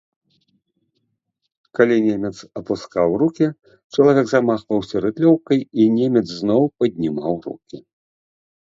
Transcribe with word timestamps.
Калі 1.79 1.97
немец 2.07 2.31
апускаў 2.61 3.09
рукі, 3.25 3.47
чалавек 3.97 4.25
замахваўся 4.33 4.95
рыдлёўкай 5.07 5.59
і 5.85 5.91
немец 6.01 6.27
зноў 6.39 6.61
паднімаў 6.81 7.33
рукі. 7.51 7.77